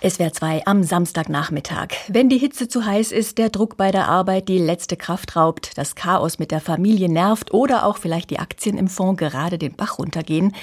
SWR 0.00 0.32
2 0.32 0.62
am 0.64 0.84
Samstagnachmittag. 0.84 1.88
Wenn 2.06 2.28
die 2.28 2.38
Hitze 2.38 2.68
zu 2.68 2.86
heiß 2.86 3.10
ist, 3.10 3.36
der 3.36 3.50
Druck 3.50 3.76
bei 3.76 3.90
der 3.90 4.06
Arbeit 4.06 4.48
die 4.48 4.58
letzte 4.58 4.96
Kraft 4.96 5.34
raubt, 5.34 5.76
das 5.76 5.96
Chaos 5.96 6.38
mit 6.38 6.52
der 6.52 6.60
Familie 6.60 7.08
nervt 7.08 7.52
oder 7.52 7.84
auch 7.84 7.96
vielleicht 7.96 8.30
die 8.30 8.38
Aktien 8.38 8.78
im 8.78 8.86
Fonds 8.86 9.18
gerade 9.18 9.58
den 9.58 9.74
Bach 9.74 9.98
runtergehen. 9.98 10.54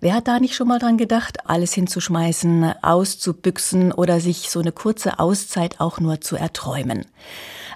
Wer 0.00 0.14
hat 0.14 0.26
da 0.26 0.40
nicht 0.40 0.56
schon 0.56 0.66
mal 0.66 0.80
dran 0.80 0.96
gedacht, 0.96 1.48
alles 1.48 1.72
hinzuschmeißen, 1.74 2.74
auszubüchsen 2.82 3.92
oder 3.92 4.18
sich 4.18 4.50
so 4.50 4.58
eine 4.58 4.72
kurze 4.72 5.20
Auszeit 5.20 5.78
auch 5.78 6.00
nur 6.00 6.20
zu 6.20 6.34
erträumen? 6.34 7.06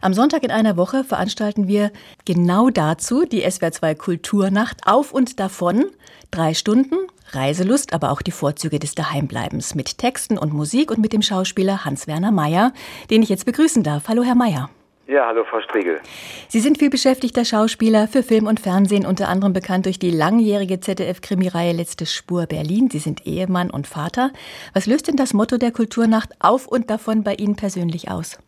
Am 0.00 0.12
Sonntag 0.12 0.43
in 0.43 0.50
einer 0.50 0.77
Woche 0.77 1.04
veranstalten 1.04 1.68
wir 1.68 1.93
genau 2.25 2.68
dazu 2.68 3.25
die 3.25 3.48
SWR 3.48 3.70
2 3.70 3.95
Kulturnacht 3.95 4.88
auf 4.88 5.12
und 5.12 5.38
davon. 5.38 5.84
Drei 6.32 6.52
Stunden, 6.54 6.96
Reiselust, 7.32 7.93
aber 7.93 8.11
auch 8.11 8.22
die 8.22 8.30
Vorzüge 8.30 8.79
des 8.79 8.95
Daheimbleibens 8.95 9.75
mit 9.75 9.98
Texten 9.98 10.38
und 10.38 10.52
Musik 10.52 10.90
und 10.90 10.98
mit 10.98 11.12
dem 11.12 11.22
Schauspieler 11.22 11.84
Hans-Werner 11.84 12.32
Meyer, 12.32 12.72
den 13.11 13.22
ich 13.22 13.29
jetzt 13.29 13.46
begrüßen 13.46 13.82
darf. 13.82 14.08
Hallo, 14.08 14.22
Herr 14.22 14.35
Meyer. 14.35 14.71
Ja, 15.08 15.26
hallo 15.26 15.44
Frau 15.44 15.61
Striegel. 15.61 16.00
Sie 16.49 16.58
sind 16.58 16.79
viel 16.79 16.90
beschäftigter 16.90 17.44
Schauspieler 17.44 18.08
für 18.08 18.25
Film 18.25 18.49
und 18.49 18.58
Fernsehen, 18.58 19.07
unter 19.07 19.29
anderem 19.29 19.52
bekannt 19.52 19.86
durch 19.86 20.00
die 20.00 20.11
langjährige 20.11 20.80
ZDF-Krimireihe 20.80 21.72
Letzte 21.72 22.07
Spur 22.07 22.46
Berlin. 22.46 22.90
Sie 22.90 22.99
sind 22.99 23.25
Ehemann 23.25 23.71
und 23.71 23.86
Vater. 23.86 24.30
Was 24.74 24.86
löst 24.86 25.07
denn 25.07 25.14
das 25.14 25.32
Motto 25.32 25.58
der 25.58 25.71
Kulturnacht 25.71 26.30
auf 26.40 26.66
und 26.66 26.90
davon 26.90 27.22
bei 27.22 27.35
Ihnen 27.35 27.57
persönlich 27.57 28.11
aus? 28.11 28.38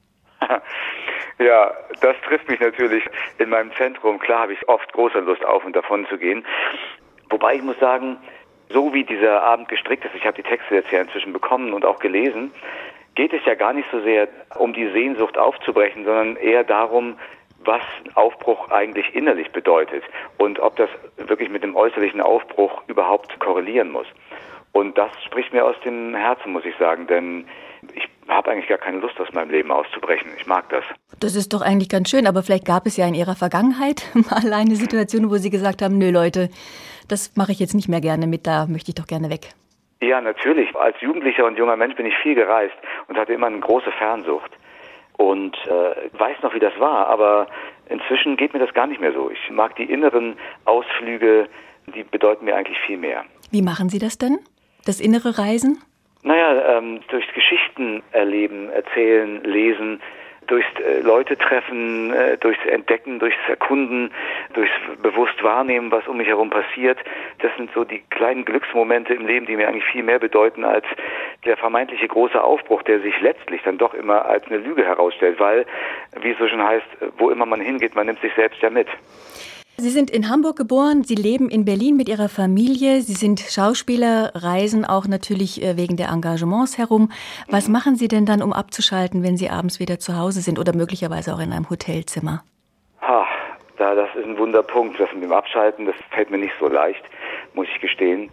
Ja, 1.41 1.73
das 2.01 2.17
trifft 2.27 2.49
mich 2.49 2.59
natürlich 2.59 3.05
in 3.39 3.51
meinem 3.51 3.71
Zentrum. 3.77 4.19
Klar 4.19 4.43
habe 4.43 4.55
ich 4.55 4.69
oft 4.69 4.93
große 4.93 5.21
Lust 5.21 5.45
auf 5.45 5.65
und 5.65 5.77
davon 5.77 6.05
zu 6.11 6.19
gehen. 6.19 6.45
Wobei 7.31 7.55
ich 7.55 7.63
muss 7.63 7.79
sagen, 7.79 8.17
so 8.71 8.93
wie 8.93 9.05
dieser 9.05 9.43
Abend 9.43 9.69
gestrickt 9.69 10.05
ist, 10.05 10.15
ich 10.15 10.25
habe 10.25 10.37
die 10.37 10.49
Texte 10.49 10.75
jetzt 10.75 10.91
ja 10.91 11.01
inzwischen 11.01 11.33
bekommen 11.33 11.73
und 11.73 11.85
auch 11.85 11.99
gelesen, 11.99 12.53
geht 13.15 13.33
es 13.33 13.45
ja 13.45 13.55
gar 13.55 13.73
nicht 13.73 13.89
so 13.91 14.01
sehr 14.01 14.29
um 14.59 14.73
die 14.73 14.89
Sehnsucht 14.91 15.39
aufzubrechen, 15.39 16.05
sondern 16.05 16.37
eher 16.37 16.65
darum, 16.65 17.17
was 17.65 17.83
Aufbruch 18.15 18.71
eigentlich 18.71 19.15
innerlich 19.15 19.51
bedeutet 19.51 20.05
und 20.37 20.61
ob 20.61 20.77
das 20.77 20.89
wirklich 21.17 21.51
mit 21.51 21.63
dem 21.63 21.75
äußerlichen 21.75 22.21
Aufbruch 22.21 22.83
überhaupt 22.87 23.39
korrelieren 23.41 23.91
muss. 23.91 24.07
Und 24.73 24.97
das 24.97 25.11
spricht 25.25 25.53
mir 25.53 25.65
aus 25.65 25.75
dem 25.85 26.15
Herzen, 26.15 26.53
muss 26.53 26.65
ich 26.65 26.77
sagen, 26.77 27.07
denn 27.07 27.49
habe 28.29 28.51
eigentlich 28.51 28.69
gar 28.69 28.79
keine 28.79 28.99
Lust, 28.99 29.19
aus 29.21 29.33
meinem 29.33 29.51
Leben 29.51 29.71
auszubrechen. 29.71 30.31
Ich 30.39 30.47
mag 30.47 30.69
das. 30.69 30.85
Das 31.21 31.35
ist 31.35 31.53
doch 31.53 31.63
eigentlich 31.63 31.89
ganz 31.89 32.11
schön, 32.11 32.27
aber 32.27 32.43
vielleicht 32.43 32.67
gab 32.67 32.87
es 32.87 32.97
ja 32.97 33.07
in 33.07 33.15
Ihrer 33.15 33.35
Vergangenheit 33.35 34.05
mal 34.15 34.53
eine 34.53 34.77
Situation, 34.77 35.31
wo 35.31 35.37
Sie 35.37 35.51
gesagt 35.51 35.83
haben, 35.83 35.99
nö 35.99 36.11
Leute, 36.11 36.51
das 37.09 37.37
mache 37.37 37.53
ich 37.53 37.59
jetzt 37.59 37.75
nicht 37.75 37.89
mehr 37.89 38.01
gerne 38.01 38.27
mit, 38.27 38.47
da 38.47 38.67
möchte 38.67 38.91
ich 38.91 38.95
doch 38.95 39.07
gerne 39.07 39.31
weg. 39.31 39.49
Ja, 40.01 40.21
natürlich. 40.21 40.75
Als 40.77 41.01
Jugendlicher 41.01 41.45
und 41.45 41.59
junger 41.59 41.77
Mensch 41.77 41.97
bin 41.97 42.07
ich 42.07 42.15
viel 42.23 42.35
gereist 42.35 42.75
und 43.09 43.17
hatte 43.17 43.33
immer 43.33 43.49
eine 43.49 43.61
große 43.61 43.91
Fernsucht. 43.93 44.51
Und 45.17 45.57
äh, 45.67 46.19
weiß 46.19 46.37
noch, 46.43 46.55
wie 46.55 46.61
das 46.61 46.79
war, 46.79 47.09
aber 47.09 47.49
inzwischen 47.89 48.37
geht 48.37 48.53
mir 48.53 48.61
das 48.61 48.73
gar 48.73 48.87
nicht 48.87 49.01
mehr 49.01 49.13
so. 49.13 49.31
Ich 49.31 49.51
mag 49.51 49.75
die 49.75 49.91
inneren 49.91 50.37
Ausflüge, 50.65 51.49
die 51.93 52.05
bedeuten 52.05 52.45
mir 52.45 52.55
eigentlich 52.55 52.79
viel 52.87 52.99
mehr. 52.99 53.25
Wie 53.51 53.63
machen 53.63 53.89
Sie 53.89 53.99
das 53.99 54.19
denn? 54.19 54.39
Das 54.85 55.01
innere 55.01 55.39
Reisen? 55.39 55.83
Naja, 56.29 56.77
ähm, 56.77 57.01
durch 57.09 57.27
Geschichten 57.33 58.03
erleben, 58.13 58.69
erzählen, 58.69 59.43
lesen, 59.45 59.99
durchs 60.47 60.69
äh, 60.79 61.01
Leute 61.01 61.39
treffen, 61.39 62.13
äh, 62.13 62.37
durchs 62.37 62.63
Entdecken, 62.67 63.19
durchs 63.19 63.39
Erkunden, 63.49 64.11
durchs 64.53 64.75
bewusst 65.03 65.43
wahrnehmen, 65.43 65.91
was 65.91 66.07
um 66.07 66.19
mich 66.19 66.29
herum 66.29 66.51
passiert. 66.51 66.99
Das 67.39 67.51
sind 67.57 67.71
so 67.73 67.83
die 67.83 68.01
kleinen 68.11 68.45
Glücksmomente 68.45 69.15
im 69.15 69.27
Leben, 69.27 69.47
die 69.47 69.57
mir 69.57 69.69
eigentlich 69.69 69.87
viel 69.87 70.03
mehr 70.03 70.19
bedeuten 70.19 70.67
als 70.67 70.85
der 71.47 71.57
vermeintliche 71.57 72.09
große 72.09 72.45
Aufbruch, 72.45 72.83
der 72.83 73.01
sich 73.01 73.19
letztlich 73.23 73.63
dann 73.63 73.79
doch 73.79 73.95
immer 73.95 74.27
als 74.27 74.45
eine 74.49 74.59
Lüge 74.59 74.85
herausstellt, 74.85 75.41
weil, 75.41 75.65
wie 76.21 76.33
es 76.33 76.39
so 76.39 76.47
schon 76.47 76.63
heißt, 76.63 76.85
wo 77.17 77.31
immer 77.31 77.47
man 77.47 77.63
hingeht, 77.63 77.95
man 77.95 78.05
nimmt 78.05 78.21
sich 78.21 78.35
selbst 78.35 78.61
ja 78.61 78.69
mit. 78.69 78.89
Sie 79.81 79.91
sind 79.91 80.11
in 80.11 80.29
Hamburg 80.29 80.57
geboren, 80.57 81.05
Sie 81.05 81.15
leben 81.15 81.49
in 81.49 81.65
Berlin 81.65 81.97
mit 81.97 82.09
Ihrer 82.09 82.29
Familie, 82.29 83.01
Sie 83.01 83.13
sind 83.13 83.39
Schauspieler, 83.39 84.33
reisen 84.35 84.85
auch 84.85 85.07
natürlich 85.07 85.63
äh, 85.63 85.77
wegen 85.77 85.97
der 85.97 86.09
Engagements 86.09 86.79
herum. 86.79 87.13
Was 87.49 87.69
machen 87.69 87.95
Sie 87.95 88.09
denn 88.09 88.27
dann, 88.27 88.43
um 88.43 88.53
abzuschalten, 88.53 89.23
wenn 89.23 89.37
Sie 89.37 89.51
abends 89.51 89.79
wieder 89.79 90.01
zu 90.01 90.19
Hause 90.19 90.41
sind 90.41 90.59
oder 90.59 90.75
möglicherweise 90.75 91.33
auch 91.33 91.39
in 91.39 91.53
einem 91.53 91.71
Hotelzimmer? 91.71 92.43
Ha, 93.03 93.25
da, 93.77 93.95
das 93.95 94.09
ist 94.17 94.25
ein 94.25 94.37
Wunderpunkt. 94.37 94.99
Das 94.99 95.13
mit 95.13 95.23
dem 95.23 95.33
Abschalten, 95.33 95.87
das 95.87 95.95
fällt 96.11 96.33
mir 96.33 96.39
nicht 96.39 96.55
so 96.59 96.67
leicht, 96.67 97.05
muss 97.55 97.69
ich 97.73 97.81
gestehen. 97.81 98.31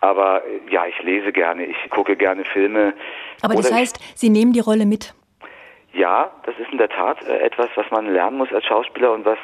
Aber 0.00 0.42
äh, 0.44 0.68
ja, 0.68 0.84
ich 0.86 1.00
lese 1.04 1.30
gerne, 1.30 1.64
ich 1.64 1.76
gucke 1.90 2.16
gerne 2.16 2.44
Filme. 2.44 2.92
Aber 3.40 3.54
das 3.54 3.72
heißt, 3.72 4.00
Sie 4.16 4.30
nehmen 4.30 4.52
die 4.52 4.58
Rolle 4.58 4.84
mit? 4.86 5.14
Ja, 5.92 6.32
das 6.44 6.56
ist 6.58 6.72
in 6.72 6.78
der 6.78 6.88
Tat 6.88 7.24
äh, 7.24 7.38
etwas, 7.38 7.68
was 7.76 7.88
man 7.92 8.12
lernen 8.12 8.38
muss 8.38 8.52
als 8.52 8.64
Schauspieler 8.64 9.12
und 9.12 9.24
was 9.24 9.38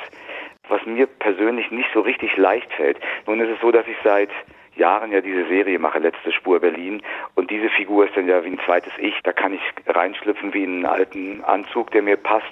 was 0.68 0.84
mir 0.86 1.06
persönlich 1.06 1.70
nicht 1.70 1.88
so 1.92 2.00
richtig 2.00 2.36
leicht 2.36 2.72
fällt. 2.72 2.98
Nun 3.26 3.40
ist 3.40 3.50
es 3.50 3.60
so, 3.60 3.70
dass 3.70 3.86
ich 3.86 3.96
seit 4.04 4.30
Jahren 4.78 5.12
ja 5.12 5.20
diese 5.20 5.46
Serie 5.48 5.78
mache, 5.78 5.98
Letzte 5.98 6.32
Spur 6.32 6.60
Berlin. 6.60 7.02
Und 7.34 7.50
diese 7.50 7.68
Figur 7.68 8.06
ist 8.06 8.16
dann 8.16 8.28
ja 8.28 8.44
wie 8.44 8.48
ein 8.48 8.60
zweites 8.64 8.92
Ich. 8.98 9.14
Da 9.24 9.32
kann 9.32 9.52
ich 9.52 9.60
reinschlüpfen 9.86 10.54
wie 10.54 10.64
in 10.64 10.76
einen 10.76 10.86
alten 10.86 11.44
Anzug, 11.44 11.90
der 11.90 12.02
mir 12.02 12.16
passt, 12.16 12.44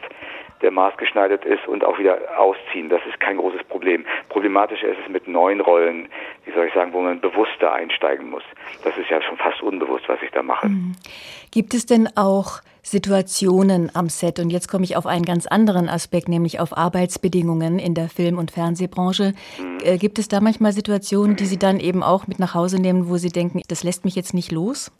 der 0.63 0.71
maßgeschneidert 0.71 1.45
ist 1.45 1.67
und 1.69 1.85
auch 1.85 1.99
wieder 1.99 2.19
ausziehen. 2.39 2.89
Das 2.89 3.01
ist 3.09 3.21
kein 3.21 3.37
großes 3.37 3.65
Problem. 3.65 4.05
Problematischer 4.29 4.89
ist 4.89 4.99
es 5.05 5.09
mit 5.09 5.29
neuen 5.29 5.61
Rollen, 5.61 6.09
wie 6.45 6.53
soll 6.53 6.67
ich 6.67 6.75
sagen, 6.75 6.93
wo 6.93 7.01
man 7.01 7.21
bewusster 7.21 7.73
einsteigen 7.73 8.31
muss. 8.31 8.45
Das 8.83 8.97
ist 8.97 9.09
ja 9.11 9.23
schon 9.23 9.37
fast 9.37 9.63
unbewusst, 9.63 10.09
was 10.09 10.21
ich 10.23 10.31
da 10.31 10.43
mache. 10.43 10.69
Mhm. 10.69 10.93
Gibt 11.53 11.75
es 11.75 11.87
denn 11.87 12.09
auch 12.17 12.61
Situationen 12.87 13.91
am 13.95 14.09
Set. 14.09 14.39
Und 14.39 14.51
jetzt 14.51 14.69
komme 14.69 14.85
ich 14.85 14.97
auf 14.97 15.07
einen 15.07 15.25
ganz 15.25 15.49
anderen 15.49 15.89
Aspekt, 15.89 16.29
nämlich 16.29 16.61
auf 16.61 16.77
Arbeitsbedingungen 16.77 17.81
in 17.81 17.95
der 17.95 18.09
Film- 18.09 18.39
und 18.39 18.53
Fernsehbranche. 18.53 19.35
Mhm. 19.59 19.79
Äh, 19.85 19.99
gibt 19.99 20.21
es 20.21 20.29
da 20.29 20.41
manchmal 20.41 20.71
Situationen, 20.71 21.35
die 21.35 21.47
Sie 21.47 21.59
dann 21.59 21.81
eben 21.81 22.05
auch 22.05 22.29
mit 22.29 22.39
nach 22.39 22.55
Hause 22.55 22.81
nehmen, 22.81 23.09
wo 23.09 23.17
Sie 23.17 23.31
denken, 23.31 23.61
das 23.69 23.83
lässt 23.83 24.05
mich 24.05 24.15
jetzt 24.15 24.35
nicht 24.35 24.53
los? 24.53 24.93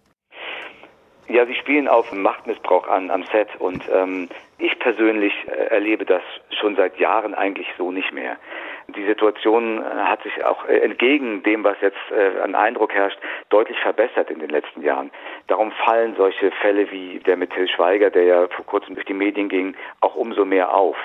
Ja, 1.29 1.47
Sie 1.47 1.55
spielen 1.55 1.87
auf 1.87 2.13
Machtmissbrauch 2.13 2.89
an 2.89 3.11
am 3.11 3.23
Set 3.31 3.49
und 3.61 3.85
ähm, 3.93 4.29
ich 4.59 4.77
persönlich 4.81 5.33
äh, 5.47 5.75
erlebe 5.75 6.05
das 6.05 6.23
schon 6.61 6.75
seit 6.75 6.99
Jahren 6.99 7.35
eigentlich 7.35 7.69
so 7.79 7.93
nicht 7.93 8.13
mehr. 8.13 8.37
Die 8.89 9.05
Situation 9.05 9.83
äh, 9.83 9.85
hat 9.85 10.23
sich 10.23 10.45
auch 10.45 10.65
äh, 10.69 10.79
entgegen 10.79 11.43
dem, 11.43 11.65
was 11.65 11.77
jetzt 11.81 11.99
äh, 12.11 12.41
an 12.41 12.55
Eindruck 12.55 12.93
herrscht, 12.93 13.19
deutlich 13.49 13.79
verbessert 13.81 14.31
in 14.31 14.39
den 14.39 14.51
letzten 14.51 14.83
Jahren. 14.83 15.11
Darum 15.49 15.73
fallen 15.85 16.15
solche 16.17 16.51
Fälle 16.53 16.91
wie 16.91 17.19
der 17.21 17.37
mit 17.37 17.51
Till 17.53 17.69
Schweiger, 17.69 18.11
der 18.11 18.25
ja 18.25 18.49
vor 18.49 18.65
kurzem 18.65 18.95
durch 18.95 19.07
die 19.07 19.15
Medien 19.15 19.49
ging, 19.49 19.75
auch 20.01 20.15
umso 20.15 20.45
mehr 20.45 20.73
auf. 20.75 20.97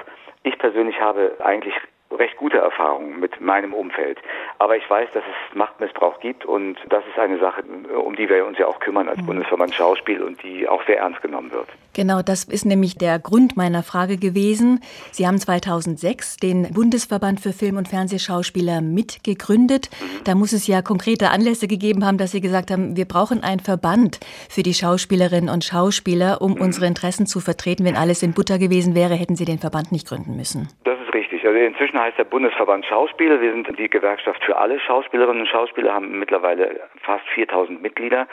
Ich 0.44 0.58
persönlich 0.58 1.00
habe 1.00 1.36
eigentlich 1.44 1.74
recht 2.12 2.38
gute 2.38 2.58
Erfahrungen 2.58 3.20
mit 3.20 3.40
meinem 3.42 3.74
Umfeld. 3.74 4.20
Aber 4.60 4.78
ich 4.78 4.90
weiß, 4.90 5.10
dass 5.14 5.24
es 5.24 5.56
Machtmissbrauch 5.56 6.20
gibt 6.20 6.46
und 6.46 6.78
das 6.90 7.04
ist 7.08 7.20
eine 7.20 7.40
Sache, 7.40 7.64
um 8.04 8.16
die 8.16 8.30
wir 8.30 8.46
uns 8.46 8.58
ja 8.58 8.68
auch 8.68 8.80
kümmern 8.80 9.08
als 9.10 9.22
mhm. 9.22 9.28
Bundesverband 9.28 9.74
Schauspiel 9.74 10.22
und 10.22 10.42
die 10.44 10.68
auch 10.68 10.84
sehr 10.86 11.00
ernst 11.00 11.22
genommen 11.22 11.52
wird. 11.52 11.68
Genau, 11.94 12.22
das 12.22 12.46
ist 12.46 12.66
nämlich 12.66 12.98
der 12.98 13.20
Grund 13.20 13.58
meiner 13.58 13.84
Frage 13.84 14.18
gewesen. 14.18 14.80
Sie 15.12 15.28
haben 15.28 15.38
2006 15.38 16.38
den 16.38 16.72
Bundesverband 16.74 17.42
für 17.42 17.52
Film- 17.52 17.76
und 17.76 17.90
Fernsehschauspieler 17.90 18.80
mitgegründet. 18.80 19.90
Mhm. 19.92 20.24
Da 20.24 20.36
muss 20.36 20.54
es 20.54 20.68
ja 20.68 20.82
konkrete 20.82 21.32
Anlässe 21.32 21.68
gegeben 21.68 22.06
haben, 22.06 22.18
dass 22.18 22.32
Sie 22.32 22.40
gesagt 22.40 22.72
haben, 22.72 22.96
wir 22.96 23.06
brauchen 23.06 23.44
einen 23.44 23.60
Verband 23.60 24.20
für 24.50 24.64
die 24.64 24.74
Schauspielerinnen 24.74 25.50
und 25.50 25.66
Schauspieler, 25.66 26.42
um 26.42 26.54
mhm. 26.54 26.62
unsere 26.62 26.86
Interessen 26.86 27.26
zu 27.26 27.42
vertreten. 27.42 27.84
Wenn 27.84 27.98
alles 27.98 28.24
in 28.24 28.34
Butter 28.34 28.58
gewesen 28.58 28.96
wäre, 28.96 29.16
hätten 29.16 29.36
Sie 29.36 29.46
den 29.46 29.60
Verband 29.60 29.92
nicht 29.92 30.08
gründen 30.08 30.38
müssen. 30.38 30.70
Das 30.86 31.01
richtig. 31.42 31.46
Also 31.46 31.66
inzwischen 31.66 32.00
heißt 32.00 32.18
der 32.18 32.24
Bundesverband 32.24 32.86
Schauspieler. 32.86 33.42
Wir 33.42 33.52
sind 33.52 33.68
die 33.78 33.90
Gewerkschaft 33.90 34.44
für 34.44 34.58
alle 34.58 34.80
Schauspielerinnen 34.80 35.42
und 35.42 35.48
Schauspieler, 35.48 35.94
haben 35.94 36.20
mittlerweile 36.20 36.82
fast 37.02 37.28
4000 37.30 37.82
Mitglieder. 37.82 38.28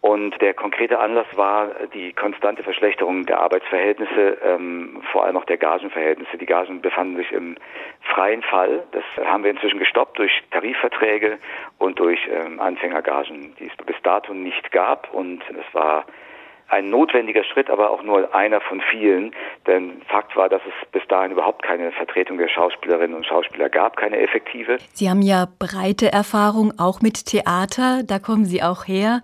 Und 0.00 0.40
der 0.40 0.54
konkrete 0.54 1.00
Anlass 1.00 1.26
war 1.34 1.70
die 1.92 2.12
konstante 2.12 2.62
Verschlechterung 2.62 3.26
der 3.26 3.40
Arbeitsverhältnisse, 3.40 4.38
ähm, 4.44 5.02
vor 5.10 5.24
allem 5.24 5.36
auch 5.36 5.44
der 5.44 5.56
Gagenverhältnisse. 5.56 6.38
Die 6.38 6.46
Gagen 6.46 6.80
befanden 6.80 7.16
sich 7.16 7.32
im 7.32 7.56
freien 8.14 8.42
Fall. 8.42 8.84
Das 8.92 9.02
haben 9.26 9.42
wir 9.42 9.50
inzwischen 9.50 9.80
gestoppt 9.80 10.18
durch 10.18 10.30
Tarifverträge 10.52 11.38
und 11.78 11.98
durch 11.98 12.20
ähm, 12.30 12.60
Anfängergagen, 12.60 13.56
die 13.58 13.66
es 13.66 13.86
bis 13.86 13.96
dato 14.04 14.32
nicht 14.34 14.70
gab. 14.70 15.12
Und 15.12 15.42
es 15.50 15.74
war 15.74 16.04
ein 16.68 16.90
notwendiger 16.90 17.44
Schritt, 17.44 17.70
aber 17.70 17.90
auch 17.90 18.02
nur 18.02 18.34
einer 18.34 18.60
von 18.60 18.80
vielen. 18.90 19.34
Denn 19.66 20.02
Fakt 20.08 20.36
war, 20.36 20.48
dass 20.48 20.62
es 20.66 20.90
bis 20.90 21.06
dahin 21.08 21.32
überhaupt 21.32 21.62
keine 21.62 21.92
Vertretung 21.92 22.38
der 22.38 22.48
Schauspielerinnen 22.48 23.16
und 23.16 23.26
Schauspieler 23.26 23.68
gab, 23.68 23.96
keine 23.96 24.18
effektive. 24.18 24.78
Sie 24.92 25.08
haben 25.08 25.22
ja 25.22 25.46
breite 25.58 26.12
Erfahrung 26.12 26.72
auch 26.78 27.00
mit 27.00 27.26
Theater, 27.26 28.02
da 28.06 28.18
kommen 28.18 28.44
Sie 28.44 28.62
auch 28.62 28.86
her. 28.86 29.22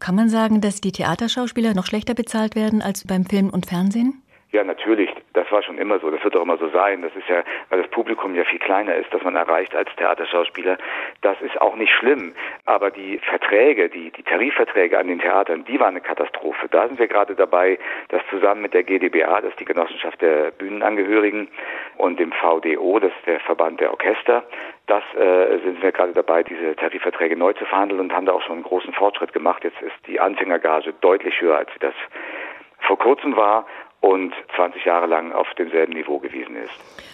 Kann 0.00 0.14
man 0.16 0.28
sagen, 0.28 0.60
dass 0.60 0.80
die 0.80 0.92
Theaterschauspieler 0.92 1.74
noch 1.74 1.86
schlechter 1.86 2.14
bezahlt 2.14 2.56
werden 2.56 2.82
als 2.82 3.06
beim 3.06 3.24
Film 3.24 3.50
und 3.50 3.66
Fernsehen? 3.66 4.22
Ja, 4.50 4.64
natürlich. 4.64 5.08
Das 5.32 5.50
war 5.50 5.62
schon 5.62 5.78
immer 5.78 5.98
so. 5.98 6.10
Das 6.10 6.22
wird 6.22 6.36
auch 6.36 6.42
immer 6.42 6.58
so 6.58 6.68
sein. 6.68 7.02
Das 7.02 7.14
ist 7.16 7.28
ja, 7.28 7.42
weil 7.68 7.82
das 7.82 7.90
Publikum 7.90 8.34
ja 8.34 8.44
viel 8.44 8.58
kleiner 8.58 8.94
ist, 8.96 9.12
das 9.12 9.22
man 9.22 9.36
erreicht 9.36 9.74
als 9.74 9.88
Theaterschauspieler. 9.96 10.78
Das 11.22 11.40
ist 11.40 11.60
auch 11.60 11.76
nicht 11.76 11.92
schlimm. 11.92 12.34
Aber 12.66 12.90
die 12.90 13.18
Verträge, 13.18 13.88
die, 13.88 14.10
die 14.10 14.22
Tarifverträge 14.22 14.98
an 14.98 15.08
den 15.08 15.20
Theatern, 15.20 15.64
die 15.64 15.78
waren 15.80 15.90
eine 15.90 16.00
Katastrophe. 16.00 16.68
Da 16.68 16.88
sind 16.88 16.98
wir 16.98 17.08
gerade 17.08 17.34
dabei, 17.34 17.78
das 18.08 18.22
zusammen 18.30 18.62
mit 18.62 18.74
der 18.74 18.84
GdBA, 18.84 19.40
das 19.40 19.50
ist 19.50 19.60
die 19.60 19.64
Genossenschaft 19.64 20.20
der 20.20 20.50
Bühnenangehörigen, 20.50 21.48
und 21.96 22.18
dem 22.18 22.32
VDO, 22.32 22.98
das 22.98 23.12
ist 23.12 23.26
der 23.26 23.40
Verband 23.40 23.80
der 23.80 23.90
Orchester, 23.90 24.42
das 24.86 25.04
äh, 25.14 25.58
sind 25.58 25.82
wir 25.82 25.92
gerade 25.92 26.12
dabei, 26.12 26.42
diese 26.42 26.74
Tarifverträge 26.76 27.36
neu 27.36 27.52
zu 27.52 27.64
verhandeln 27.64 28.00
und 28.00 28.12
haben 28.12 28.26
da 28.26 28.32
auch 28.32 28.42
schon 28.42 28.56
einen 28.56 28.64
großen 28.64 28.92
Fortschritt 28.92 29.32
gemacht. 29.32 29.62
Jetzt 29.64 29.80
ist 29.80 29.94
die 30.06 30.20
Anfängergage 30.20 30.92
deutlich 31.00 31.40
höher, 31.40 31.56
als 31.56 31.72
sie 31.72 31.78
das 31.78 31.94
vor 32.80 32.98
kurzem 32.98 33.36
war 33.36 33.66
und 34.02 34.34
20 34.56 34.84
Jahre 34.84 35.06
lang 35.06 35.32
auf 35.32 35.48
demselben 35.54 35.94
Niveau 35.94 36.18
gewesen 36.18 36.56
ist. 36.56 37.11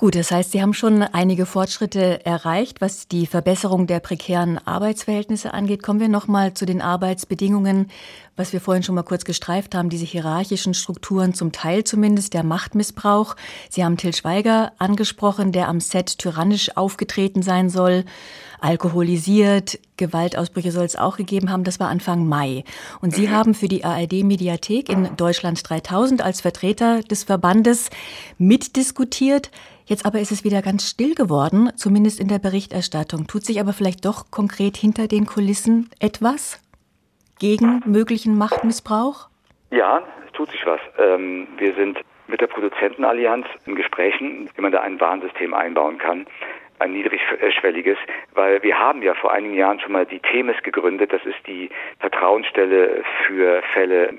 Gut, 0.00 0.14
das 0.14 0.30
heißt, 0.30 0.52
Sie 0.52 0.62
haben 0.62 0.72
schon 0.72 1.02
einige 1.02 1.44
Fortschritte 1.44 2.24
erreicht, 2.24 2.80
was 2.80 3.06
die 3.06 3.26
Verbesserung 3.26 3.86
der 3.86 4.00
prekären 4.00 4.56
Arbeitsverhältnisse 4.56 5.52
angeht. 5.52 5.82
Kommen 5.82 6.00
wir 6.00 6.08
nochmal 6.08 6.54
zu 6.54 6.64
den 6.64 6.80
Arbeitsbedingungen, 6.80 7.90
was 8.34 8.54
wir 8.54 8.62
vorhin 8.62 8.82
schon 8.82 8.94
mal 8.94 9.02
kurz 9.02 9.26
gestreift 9.26 9.74
haben, 9.74 9.90
diese 9.90 10.06
hierarchischen 10.06 10.72
Strukturen, 10.72 11.34
zum 11.34 11.52
Teil 11.52 11.84
zumindest 11.84 12.32
der 12.32 12.44
Machtmissbrauch. 12.44 13.36
Sie 13.68 13.84
haben 13.84 13.98
Till 13.98 14.14
Schweiger 14.14 14.72
angesprochen, 14.78 15.52
der 15.52 15.68
am 15.68 15.80
Set 15.80 16.16
tyrannisch 16.16 16.78
aufgetreten 16.78 17.42
sein 17.42 17.68
soll 17.68 18.06
alkoholisiert. 18.60 19.78
Gewaltausbrüche 19.98 20.72
soll 20.72 20.84
es 20.84 20.96
auch 20.96 21.18
gegeben 21.18 21.50
haben. 21.50 21.64
Das 21.64 21.80
war 21.80 21.88
Anfang 21.88 22.26
Mai. 22.26 22.64
Und 23.00 23.14
Sie 23.14 23.28
haben 23.28 23.52
für 23.52 23.68
die 23.68 23.84
ARD-Mediathek 23.84 24.88
in 24.88 25.14
Deutschland 25.16 25.68
3000 25.68 26.22
als 26.22 26.40
Vertreter 26.40 27.02
des 27.02 27.24
Verbandes 27.24 27.90
mitdiskutiert. 28.38 29.50
Jetzt 29.90 30.06
aber 30.06 30.20
ist 30.20 30.30
es 30.30 30.44
wieder 30.44 30.62
ganz 30.62 30.88
still 30.88 31.16
geworden, 31.16 31.72
zumindest 31.74 32.20
in 32.20 32.28
der 32.28 32.38
Berichterstattung. 32.38 33.26
Tut 33.26 33.42
sich 33.42 33.58
aber 33.58 33.72
vielleicht 33.72 34.04
doch 34.04 34.30
konkret 34.30 34.76
hinter 34.76 35.08
den 35.08 35.26
Kulissen 35.26 35.90
etwas 35.98 36.62
gegen 37.40 37.82
möglichen 37.86 38.38
Machtmissbrauch? 38.38 39.28
Ja, 39.72 40.00
es 40.24 40.32
tut 40.32 40.48
sich 40.52 40.64
was. 40.64 40.78
Ähm, 40.96 41.48
wir 41.58 41.74
sind 41.74 41.98
mit 42.28 42.40
der 42.40 42.46
Produzentenallianz 42.46 43.46
in 43.66 43.74
Gesprächen, 43.74 44.48
wie 44.54 44.62
man 44.62 44.70
da 44.70 44.80
ein 44.82 45.00
Warnsystem 45.00 45.54
einbauen 45.54 45.98
kann 45.98 46.24
ein 46.80 46.92
niedrigschwelliges, 46.92 47.98
weil 48.32 48.62
wir 48.62 48.78
haben 48.78 49.02
ja 49.02 49.14
vor 49.14 49.32
einigen 49.32 49.54
Jahren 49.54 49.80
schon 49.80 49.92
mal 49.92 50.06
die 50.06 50.18
Themis 50.18 50.56
gegründet. 50.62 51.12
Das 51.12 51.22
ist 51.26 51.46
die 51.46 51.68
Vertrauensstelle 51.98 53.04
für 53.26 53.60
Fälle 53.74 54.14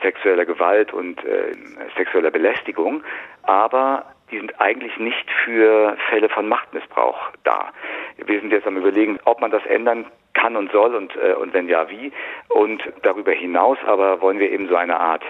sexueller 0.00 0.44
Gewalt 0.44 0.92
und 0.92 1.24
äh, 1.24 1.52
sexueller 1.96 2.30
Belästigung. 2.30 3.02
Aber 3.42 4.13
die 4.30 4.38
sind 4.38 4.60
eigentlich 4.60 4.96
nicht 4.98 5.30
für 5.44 5.96
Fälle 6.08 6.28
von 6.28 6.48
Machtmissbrauch 6.48 7.30
da. 7.44 7.72
Wir 8.16 8.40
sind 8.40 8.52
jetzt 8.52 8.66
am 8.66 8.76
überlegen, 8.76 9.18
ob 9.24 9.40
man 9.40 9.50
das 9.50 9.64
ändern 9.66 10.06
kann 10.34 10.56
und 10.56 10.72
soll 10.72 10.94
und, 10.94 11.14
äh, 11.16 11.34
und 11.34 11.54
wenn 11.54 11.68
ja, 11.68 11.88
wie. 11.90 12.12
Und 12.48 12.82
darüber 13.02 13.32
hinaus 13.32 13.78
aber 13.86 14.20
wollen 14.20 14.38
wir 14.38 14.50
eben 14.50 14.68
so 14.68 14.76
eine 14.76 14.98
Art 14.98 15.22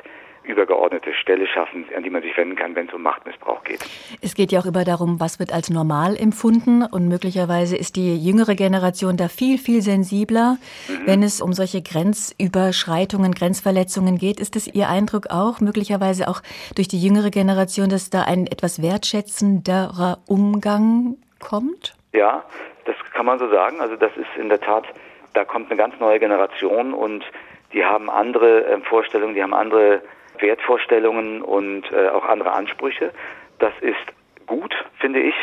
übergeordnete 0.45 1.13
Stelle 1.15 1.47
schaffen, 1.47 1.87
an 1.97 2.03
die 2.03 2.11
man 2.11 2.23
sich 2.23 2.37
wenden 2.37 2.57
kann, 2.57 2.75
wenn 2.75 2.89
es 2.89 2.95
um 2.95 3.03
Machtmissbrauch 3.03 3.65
geht. 3.65 3.81
Es 4.21 4.35
geht 4.35 4.53
ja 4.53 4.61
auch 4.61 4.67
immer 4.67 4.85
darum, 4.85 5.21
was 5.21 5.39
wird 5.39 5.53
als 5.53 5.71
normal 5.71 6.17
empfunden 6.17 6.83
und 6.83 7.09
möglicherweise 7.09 7.77
ist 7.77 7.97
die 7.97 8.17
jüngere 8.17 8.55
Generation 8.55 9.17
da 9.17 9.29
viel, 9.29 9.59
viel 9.59 9.83
sensibler, 9.83 10.59
mhm. 10.89 11.07
wenn 11.07 11.23
es 11.23 11.41
um 11.41 11.53
solche 11.53 11.83
Grenzüberschreitungen, 11.83 13.33
Grenzverletzungen 13.33 14.19
geht. 14.19 14.41
Ist 14.41 14.57
es 14.57 14.67
Ihr 14.67 14.89
Eindruck 14.89 15.27
auch, 15.31 15.61
möglicherweise 15.61 16.29
auch 16.29 16.43
durch 16.75 16.89
die 16.89 17.01
jüngere 17.01 17.31
Generation, 17.31 17.89
dass 17.89 18.11
da 18.11 18.23
ein 18.23 18.47
etwas 18.47 18.83
wertschätzenderer 18.83 20.19
Umgang 20.27 21.17
kommt? 21.41 21.95
Ja, 22.13 22.45
das 22.85 22.97
kann 23.13 23.27
man 23.27 23.39
so 23.39 23.49
sagen. 23.49 23.81
Also 23.81 23.97
das 23.97 24.13
ist 24.17 24.29
in 24.39 24.49
der 24.49 24.61
Tat, 24.61 24.85
da 25.33 25.45
kommt 25.45 25.71
eine 25.71 25.79
ganz 25.79 25.99
neue 26.01 26.19
Generation 26.21 26.95
und 26.95 27.25
die 27.73 27.85
haben 27.85 28.09
andere 28.09 28.65
äh, 28.67 28.81
Vorstellungen, 28.83 29.35
die 29.35 29.43
haben 29.43 29.55
andere 29.55 30.03
Wertvorstellungen 30.45 31.43
und 31.43 31.91
äh, 31.91 32.09
auch 32.09 32.25
andere 32.25 32.53
Ansprüche. 32.53 33.13
Das 33.59 33.73
ist 33.81 34.47
gut, 34.47 34.75
finde 34.99 35.21
ich. 35.21 35.35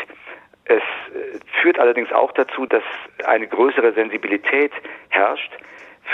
Es 0.64 0.76
äh, 0.78 1.38
führt 1.60 1.78
allerdings 1.78 2.12
auch 2.12 2.32
dazu, 2.32 2.66
dass 2.66 2.84
eine 3.24 3.48
größere 3.48 3.92
Sensibilität 3.92 4.72
herrscht 5.08 5.52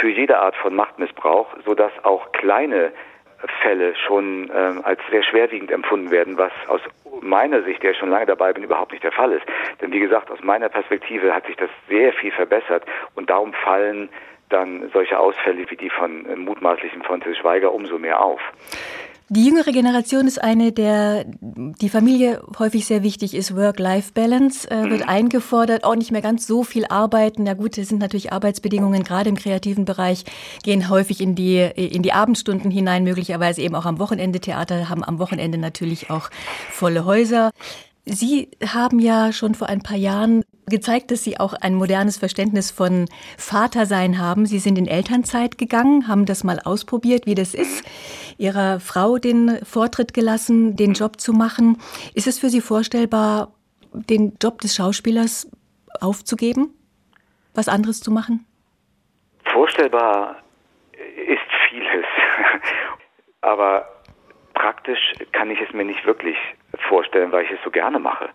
für 0.01 0.09
jede 0.09 0.39
Art 0.39 0.57
von 0.57 0.75
Machtmissbrauch, 0.75 1.49
sodass 1.65 1.93
auch 2.03 2.33
kleine 2.33 2.93
Fälle 3.63 3.95
schon 3.95 4.51
ähm, 4.55 4.81
als 4.85 5.01
sehr 5.11 5.23
schwerwiegend 5.23 5.71
empfunden 5.71 6.11
werden, 6.11 6.39
was 6.39 6.53
aus 6.67 6.81
meiner 7.21 7.63
Sicht, 7.63 7.83
der 7.83 7.93
ich 7.93 7.99
schon 7.99 8.11
lange 8.11 8.27
dabei 8.27 8.53
bin, 8.53 8.65
überhaupt 8.65 8.93
nicht 8.93 9.05
der 9.05 9.13
Fall 9.13 9.33
ist. 9.33 9.45
Denn 9.81 9.93
wie 9.93 10.01
gesagt, 10.01 10.31
aus 10.31 10.43
meiner 10.43 10.69
Perspektive 10.69 11.35
hat 11.35 11.47
sich 11.47 11.57
das 11.57 11.71
sehr 11.89 12.13
viel 12.13 12.33
verbessert 12.33 12.85
und 13.15 13.31
darum 13.31 13.53
fallen 13.53 14.09
dann 14.49 14.91
solche 14.93 15.19
Ausfälle 15.19 15.65
wie 15.71 15.77
die 15.77 15.91
von 15.91 16.27
äh, 16.27 16.37
mutmaßlichen 16.37 17.03
von 17.03 17.21
Til 17.21 17.35
Schweiger 17.35 17.73
umso 17.73 17.99
mehr 17.99 18.23
auf. 18.23 18.41
Die 19.31 19.45
jüngere 19.45 19.73
Generation 19.73 20.27
ist 20.27 20.43
eine, 20.43 20.73
der 20.73 21.27
die 21.27 21.91
Familie 21.91 22.41
häufig 22.59 22.87
sehr 22.87 23.03
wichtig 23.03 23.35
ist. 23.35 23.55
Work-Life-Balance 23.55 24.71
äh, 24.71 24.89
wird 24.89 25.03
mhm. 25.03 25.09
eingefordert, 25.09 25.85
auch 25.85 25.97
nicht 25.97 26.11
mehr 26.11 26.23
ganz 26.23 26.47
so 26.47 26.65
viel 26.65 26.87
arbeiten. 26.87 27.45
Ja 27.45 27.53
gut, 27.53 27.77
es 27.77 27.91
sind 27.91 28.01
natürlich 28.01 28.33
Arbeitsbedingungen, 28.33 29.03
gerade 29.03 29.29
im 29.29 29.37
kreativen 29.37 29.85
Bereich, 29.85 30.25
gehen 30.65 30.89
häufig 30.89 31.21
in 31.21 31.35
die, 31.35 31.59
in 31.59 32.03
die 32.03 32.15
Abendstunden 32.15 32.71
hinein, 32.71 33.05
möglicherweise 33.05 33.61
eben 33.61 33.75
auch 33.75 33.85
am 33.85 33.99
Wochenende 33.99 34.41
Theater, 34.41 34.89
haben 34.89 35.05
am 35.05 35.19
Wochenende 35.19 35.59
natürlich 35.59 36.09
auch 36.09 36.31
volle 36.71 37.05
Häuser. 37.05 37.51
Sie 38.11 38.51
haben 38.67 39.01
ja 39.01 39.33
schon 39.33 39.55
vor 39.55 39.69
ein 39.69 39.83
paar 39.83 39.97
Jahren 39.97 40.43
gezeigt, 40.67 41.11
dass 41.11 41.25
Sie 41.25 41.39
auch 41.39 41.53
ein 41.53 41.75
modernes 41.75 42.17
Verständnis 42.17 42.71
von 42.71 43.05
Vatersein 43.37 44.19
haben. 44.19 44.47
Sie 44.47 44.59
sind 44.59 44.79
in 44.79 44.87
Elternzeit 44.87 45.59
gegangen, 45.59 46.09
haben 46.09 46.25
das 46.25 46.43
mal 46.43 46.59
ausprobiert, 46.59 47.27
wie 47.27 47.35
das 47.35 47.53
ist, 47.53 47.85
Ihrer 48.39 48.81
Frau 48.81 49.19
den 49.19 49.63
Vortritt 49.63 50.15
gelassen, 50.15 50.75
den 50.75 50.95
Job 50.95 51.21
zu 51.21 51.35
machen. 51.35 51.77
Ist 52.15 52.27
es 52.27 52.39
für 52.39 52.49
Sie 52.49 52.63
vorstellbar, 52.63 53.53
den 53.93 54.39
Job 54.43 54.63
des 54.63 54.75
Schauspielers 54.75 55.51
aufzugeben, 56.01 56.73
was 57.55 57.69
anderes 57.69 58.01
zu 58.01 58.11
machen? 58.11 58.47
Vorstellbar 59.45 60.37
ist 61.27 61.41
vieles, 61.69 62.07
aber 63.43 63.87
praktisch 64.55 65.13
kann 65.33 65.51
ich 65.51 65.61
es 65.61 65.75
mir 65.75 65.85
nicht 65.85 66.07
wirklich 66.07 66.37
vorstellen, 66.89 67.33
weil 67.33 67.45
ich 67.45 67.51
es 67.51 67.59
so 67.65 67.71
gerne 67.71 67.99
mache 67.99 68.31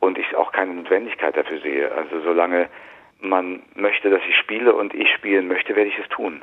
und 0.00 0.18
ich 0.18 0.36
auch 0.36 0.52
keine 0.52 0.74
Notwendigkeit 0.74 1.36
dafür 1.36 1.60
sehe. 1.60 1.90
Also 1.92 2.20
solange 2.20 2.68
man 3.20 3.62
möchte, 3.74 4.10
dass 4.10 4.20
ich 4.28 4.36
spiele 4.36 4.74
und 4.74 4.94
ich 4.94 5.08
spielen 5.14 5.48
möchte, 5.48 5.74
werde 5.74 5.90
ich 5.90 5.98
es 5.98 6.08
tun. 6.08 6.42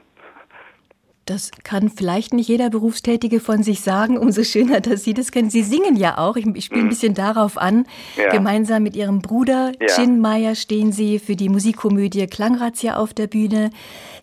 Das 1.26 1.52
kann 1.64 1.90
vielleicht 1.90 2.34
nicht 2.34 2.50
jeder 2.50 2.70
Berufstätige 2.70 3.40
von 3.40 3.62
sich 3.62 3.82
sagen. 3.82 4.18
Umso 4.18 4.44
schöner, 4.44 4.82
dass 4.82 5.04
Sie 5.04 5.14
das 5.14 5.32
können. 5.32 5.52
Sie 5.52 5.62
singen 5.62 5.96
ja 5.96 6.18
auch. 6.18 6.36
Ich, 6.36 6.48
ich 6.48 6.66
spiele 6.66 6.82
ein 6.82 6.86
mhm. 6.86 6.90
bisschen 6.90 7.14
darauf 7.14 7.58
an. 7.58 7.86
Ja. 8.18 8.30
Gemeinsam 8.32 8.84
mit 8.84 8.96
Ihrem 8.96 9.22
Bruder 9.22 9.72
ja. 9.80 10.08
Meyer 10.08 10.56
stehen 10.56 10.92
Sie 10.92 11.20
für 11.20 11.36
die 11.36 11.50
Musikkomödie 11.50 12.26
Klangrazzia 12.28 12.96
auf 12.96 13.14
der 13.14 13.28
Bühne. 13.28 13.70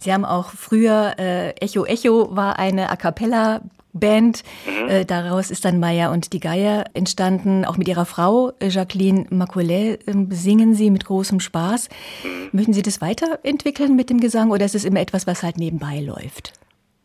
Sie 0.00 0.12
haben 0.12 0.25
auch 0.25 0.50
früher 0.50 1.14
äh, 1.18 1.50
Echo 1.61 1.85
Echo 1.85 2.35
war 2.37 2.59
eine 2.59 2.90
A 2.90 2.97
cappella 2.97 3.62
Band. 3.99 4.43
Mhm. 4.67 4.88
Äh, 4.88 5.05
daraus 5.05 5.50
ist 5.50 5.64
dann 5.64 5.81
Maya 5.81 6.12
und 6.12 6.33
die 6.33 6.40
Geier 6.40 6.85
entstanden. 6.95 7.64
Auch 7.64 7.76
mit 7.76 7.88
ihrer 7.88 8.07
Frau 8.07 8.52
äh, 8.61 8.69
Jacqueline 8.69 9.26
Macolet 9.31 10.07
äh, 10.07 10.12
singen 10.31 10.75
sie 10.75 10.90
mit 10.90 11.05
großem 11.05 11.40
Spaß. 11.40 11.88
Mhm. 12.25 12.49
Möchten 12.52 12.73
Sie 12.73 12.83
das 12.83 13.00
weiterentwickeln 13.00 13.97
mit 13.97 14.11
dem 14.11 14.21
Gesang 14.21 14.50
oder 14.50 14.64
ist 14.64 14.75
es 14.75 14.85
immer 14.85 15.00
etwas, 15.00 15.26
was 15.26 15.43
halt 15.43 15.59
nebenbei 15.59 16.00
läuft? 16.00 16.52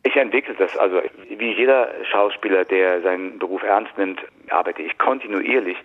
Ich 0.04 0.16
entwickle 0.16 0.54
das. 0.54 0.76
Also 0.76 1.00
wie 1.28 1.52
jeder 1.52 1.88
Schauspieler, 2.10 2.64
der 2.64 3.00
seinen 3.02 3.38
Beruf 3.38 3.62
ernst 3.62 3.96
nimmt, 3.96 4.20
arbeite 4.50 4.82
ich 4.82 4.98
kontinuierlich 4.98 5.78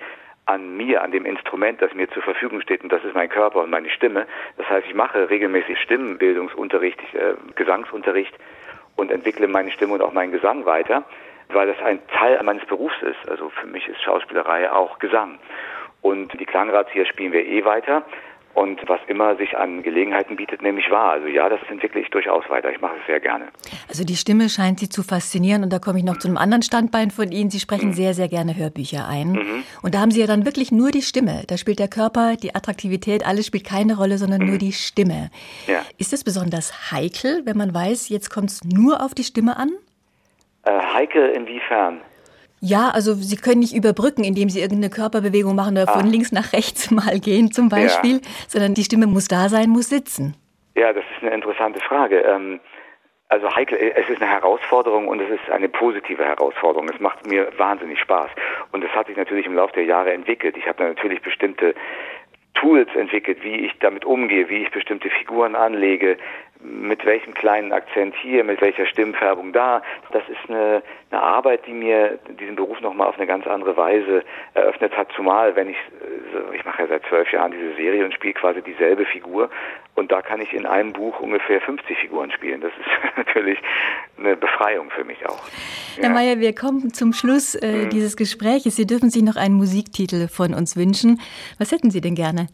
an 0.45 0.75
mir, 0.75 1.03
an 1.03 1.11
dem 1.11 1.25
Instrument, 1.25 1.81
das 1.81 1.93
mir 1.93 2.09
zur 2.09 2.23
Verfügung 2.23 2.59
steht, 2.61 2.83
und 2.83 2.91
das 2.91 3.03
ist 3.03 3.13
mein 3.13 3.29
Körper 3.29 3.63
und 3.63 3.69
meine 3.69 3.89
Stimme. 3.89 4.25
Das 4.57 4.67
heißt, 4.67 4.87
ich 4.87 4.95
mache 4.95 5.29
regelmäßig 5.29 5.77
Stimmenbildungsunterricht, 5.79 6.99
äh, 7.13 7.35
Gesangsunterricht 7.55 8.33
und 8.99 9.11
entwickle 9.11 9.47
meine 9.47 9.71
Stimme 9.71 9.93
und 9.93 10.01
auch 10.01 10.13
meinen 10.13 10.31
Gesang 10.31 10.65
weiter, 10.65 11.03
weil 11.49 11.67
das 11.67 11.81
ein 11.83 11.99
Teil 12.09 12.41
meines 12.43 12.65
Berufs 12.65 13.01
ist. 13.01 13.29
Also 13.29 13.49
für 13.49 13.67
mich 13.67 13.87
ist 13.87 14.01
Schauspielerei 14.01 14.71
auch 14.71 14.99
Gesang. 14.99 15.39
Und 16.01 16.39
die 16.39 16.45
Klangrazzia 16.45 17.05
spielen 17.05 17.31
wir 17.31 17.45
eh 17.45 17.65
weiter. 17.65 18.03
Und 18.55 18.81
was 18.87 18.99
immer 19.07 19.35
sich 19.37 19.55
an 19.57 19.83
Gelegenheiten 19.83 20.35
bietet, 20.35 20.61
nehme 20.61 20.79
ich 20.79 20.89
wahr. 20.89 21.11
Also 21.11 21.27
ja, 21.27 21.47
das 21.47 21.59
entwickle 21.69 22.01
ich 22.01 22.09
durchaus 22.09 22.49
weiter. 22.49 22.71
Ich 22.71 22.81
mache 22.81 22.95
es 22.99 23.05
sehr 23.05 23.19
gerne. 23.19 23.47
Also 23.87 24.03
die 24.03 24.15
Stimme 24.15 24.49
scheint 24.49 24.79
Sie 24.79 24.89
zu 24.89 25.03
faszinieren. 25.03 25.63
Und 25.63 25.71
da 25.71 25.79
komme 25.79 25.99
ich 25.99 26.03
noch 26.03 26.17
zu 26.17 26.27
einem 26.27 26.37
anderen 26.37 26.63
Standbein 26.63 27.11
von 27.11 27.31
Ihnen. 27.31 27.49
Sie 27.49 27.59
sprechen 27.59 27.89
mhm. 27.89 27.93
sehr, 27.93 28.13
sehr 28.13 28.27
gerne 28.27 28.55
Hörbücher 28.57 29.07
ein. 29.07 29.31
Mhm. 29.31 29.63
Und 29.81 29.95
da 29.95 29.99
haben 29.99 30.11
Sie 30.11 30.19
ja 30.19 30.27
dann 30.27 30.45
wirklich 30.45 30.71
nur 30.71 30.91
die 30.91 31.01
Stimme. 31.01 31.43
Da 31.47 31.57
spielt 31.57 31.79
der 31.79 31.87
Körper, 31.87 32.35
die 32.35 32.55
Attraktivität, 32.55 33.25
alles 33.25 33.45
spielt 33.45 33.65
keine 33.65 33.95
Rolle, 33.95 34.17
sondern 34.17 34.41
mhm. 34.41 34.47
nur 34.47 34.57
die 34.57 34.73
Stimme. 34.73 35.29
Ja. 35.67 35.85
Ist 35.97 36.11
es 36.11 36.23
besonders 36.23 36.91
heikel, 36.91 37.43
wenn 37.45 37.55
man 37.55 37.73
weiß, 37.73 38.09
jetzt 38.09 38.29
kommt 38.29 38.49
es 38.49 38.63
nur 38.63 39.01
auf 39.01 39.13
die 39.13 39.23
Stimme 39.23 39.57
an? 39.57 39.71
Äh, 40.63 40.71
heikel 40.71 41.29
inwiefern? 41.29 42.01
Ja, 42.61 42.89
also 42.93 43.13
Sie 43.13 43.37
können 43.37 43.59
nicht 43.59 43.75
überbrücken, 43.75 44.23
indem 44.23 44.49
Sie 44.49 44.59
irgendeine 44.59 44.89
Körperbewegung 44.89 45.55
machen 45.55 45.77
oder 45.77 45.89
ah. 45.89 45.99
von 45.99 46.09
links 46.09 46.31
nach 46.31 46.53
rechts 46.53 46.91
mal 46.91 47.19
gehen 47.19 47.51
zum 47.51 47.69
Beispiel, 47.69 48.15
ja. 48.15 48.29
sondern 48.47 48.73
die 48.73 48.83
Stimme 48.83 49.07
muss 49.07 49.27
da 49.27 49.49
sein, 49.49 49.69
muss 49.69 49.89
sitzen. 49.89 50.35
Ja, 50.75 50.93
das 50.93 51.03
ist 51.15 51.23
eine 51.23 51.33
interessante 51.33 51.79
Frage. 51.81 52.19
Ähm, 52.19 52.59
also 53.29 53.55
heikel, 53.55 53.77
es 53.77 54.09
ist 54.09 54.21
eine 54.21 54.31
Herausforderung 54.31 55.07
und 55.07 55.21
es 55.21 55.29
ist 55.29 55.49
eine 55.51 55.69
positive 55.69 56.25
Herausforderung. 56.25 56.89
Es 56.89 56.99
macht 56.99 57.27
mir 57.27 57.51
wahnsinnig 57.57 57.99
Spaß. 57.99 58.29
Und 58.71 58.83
es 58.83 58.89
hat 58.91 59.07
sich 59.07 59.17
natürlich 59.17 59.45
im 59.45 59.53
Laufe 59.53 59.73
der 59.73 59.85
Jahre 59.85 60.11
entwickelt. 60.11 60.57
Ich 60.57 60.67
habe 60.67 60.83
natürlich 60.83 61.21
bestimmte 61.21 61.75
Tools 62.55 62.89
entwickelt, 62.95 63.43
wie 63.43 63.67
ich 63.67 63.77
damit 63.79 64.03
umgehe, 64.03 64.49
wie 64.49 64.63
ich 64.63 64.71
bestimmte 64.71 65.09
Figuren 65.09 65.55
anlege, 65.55 66.17
mit 66.61 67.05
welchem 67.05 67.33
kleinen 67.33 67.71
Akzent 67.71 68.15
hier, 68.21 68.43
mit 68.43 68.59
welcher 68.59 68.85
Stimmfärbung 68.85 69.53
da. 69.53 69.81
Das 70.11 70.23
ist 70.27 70.49
eine, 70.49 70.83
eine 71.09 71.21
Arbeit, 71.21 71.65
die 71.65 71.71
mir 71.71 72.19
diesen 72.39 72.55
Beruf 72.55 72.81
nochmal 72.81 73.07
auf 73.07 73.17
eine 73.17 73.27
ganz 73.27 73.47
andere 73.47 73.77
Weise 73.77 74.23
eröffnet 74.53 74.95
hat, 74.97 75.07
zumal 75.15 75.55
wenn 75.55 75.69
ich, 75.69 75.77
ich 76.53 76.65
mache 76.65 76.83
ja 76.83 76.87
seit 76.89 77.05
zwölf 77.07 77.31
Jahren 77.31 77.51
diese 77.51 77.75
Serie 77.75 78.03
und 78.03 78.13
spiele 78.13 78.33
quasi 78.33 78.61
dieselbe 78.61 79.05
Figur 79.05 79.49
und 79.95 80.11
da 80.11 80.21
kann 80.21 80.41
ich 80.41 80.53
in 80.53 80.65
einem 80.65 80.91
Buch 80.91 81.19
ungefähr 81.19 81.61
50 81.61 81.97
Figuren 81.97 82.31
spielen. 82.31 82.61
Das 82.61 82.71
ist 82.71 83.17
natürlich 83.17 83.59
eine 84.17 84.35
Befreiung 84.35 84.89
für 84.89 85.05
mich 85.05 85.25
auch. 85.27 85.41
Herr 85.95 86.05
ja. 86.05 86.09
Mayer, 86.09 86.39
wir 86.39 86.53
kommen 86.53 86.93
zum 86.93 87.13
Schluss 87.13 87.55
äh, 87.55 87.85
mhm. 87.85 87.89
dieses 87.89 88.17
Gespräches. 88.17 88.75
Sie 88.75 88.85
dürfen 88.85 89.09
sich 89.09 89.23
noch 89.23 89.37
einen 89.37 89.55
Musiktitel 89.55 90.27
von 90.27 90.53
uns 90.53 90.75
wünschen. 90.75 91.21
Was 91.57 91.71
hätten 91.71 91.89
Sie 91.89 92.01
denn 92.01 92.15
gerne? 92.15 92.47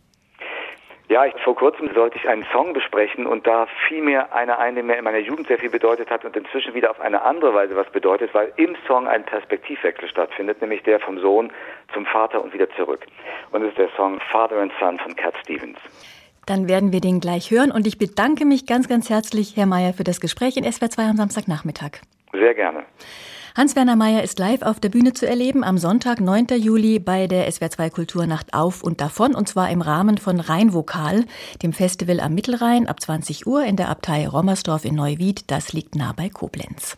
Ja, 1.08 1.26
ich, 1.26 1.36
vor 1.44 1.56
kurzem 1.56 1.94
sollte 1.94 2.18
ich 2.18 2.28
einen 2.28 2.46
Song 2.52 2.74
besprechen 2.74 3.28
und 3.28 3.46
da 3.46 3.68
fiel 3.88 4.02
mir 4.02 4.34
einer 4.34 4.58
ein, 4.58 4.74
der 4.74 4.84
mir 4.84 4.98
in 4.98 5.04
meiner 5.04 5.20
Jugend 5.20 5.48
sehr 5.48 5.60
viel 5.60 5.70
bedeutet 5.70 6.10
hat 6.10 6.26
und 6.26 6.36
inzwischen 6.36 6.74
wieder 6.74 6.90
auf 6.90 7.00
eine 7.00 7.22
andere 7.22 7.54
Weise 7.54 7.76
was 7.76 7.90
bedeutet, 7.92 8.34
weil 8.34 8.52
im 8.58 8.76
Song 8.88 9.08
ein 9.08 9.24
Perspektivwechsel 9.24 10.10
stattfindet, 10.10 10.62
nämlich 10.62 10.82
der 10.82 11.00
vom 11.00 11.20
Sohn 11.20 11.52
zum 11.94 12.08
Vater 12.08 12.44
und 12.44 12.54
wieder 12.54 12.70
zurück. 12.72 13.06
Und 13.52 13.62
es 13.62 13.70
ist 13.70 13.78
der 13.78 13.90
Song 13.96 14.20
Father 14.32 14.58
and 14.58 14.72
Son 14.80 14.98
von 14.98 15.16
Cat 15.16 15.36
Stevens. 15.44 15.78
Dann 16.48 16.68
werden 16.68 16.92
wir 16.92 17.02
den 17.02 17.20
gleich 17.20 17.52
hören 17.52 17.72
und 17.72 17.86
ich 17.86 18.00
bedanke 18.00 18.46
mich 18.46 18.66
ganz, 18.66 18.88
ganz 18.88 19.10
herzlich, 19.10 19.56
Herr 19.56 19.68
Mayer, 19.68 19.94
für 19.94 20.04
das 20.04 20.20
Gespräch 20.20 20.58
in 20.58 20.64
SWR 20.72 20.90
2 20.90 21.04
am 21.04 21.18
Samstagnachmittag. 21.18 22.02
Sehr 22.34 22.56
gerne. 22.56 22.84
Hans-Werner 23.58 23.96
Mayer 23.96 24.22
ist 24.22 24.38
live 24.38 24.64
auf 24.64 24.82
der 24.82 24.90
Bühne 24.90 25.14
zu 25.14 25.26
erleben 25.26 25.64
am 25.64 25.78
Sonntag, 25.78 26.20
9. 26.20 26.48
Juli 26.58 27.00
bei 27.00 27.26
der 27.26 27.50
SWR2 27.50 27.90
Kulturnacht 27.90 28.54
auf 28.54 28.84
und 28.84 29.00
davon 29.00 29.34
und 29.34 29.48
zwar 29.48 29.70
im 29.70 29.80
Rahmen 29.80 30.18
von 30.18 30.42
Rheinvokal, 30.42 31.24
dem 31.64 31.72
Festival 31.72 32.20
am 32.20 32.34
Mittelrhein 32.36 32.90
ab 32.90 33.00
20 33.00 33.48
Uhr 33.48 33.64
in 33.64 33.78
der 33.78 33.88
Abtei 33.88 34.28
Rommersdorf 34.28 34.84
in 34.84 34.96
Neuwied. 34.96 35.50
Das 35.50 35.72
liegt 35.72 35.96
nah 35.96 36.12
bei 36.12 36.28
Koblenz. 36.28 36.98